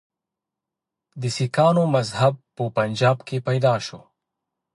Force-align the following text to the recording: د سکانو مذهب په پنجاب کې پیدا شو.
د 1.21 1.23
سکانو 1.37 1.83
مذهب 1.95 2.33
په 2.55 2.63
پنجاب 2.77 3.17
کې 3.27 3.37
پیدا 3.47 3.73
شو. 3.85 3.99